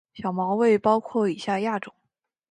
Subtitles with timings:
[0.15, 1.93] 小毛猬包括以下亚种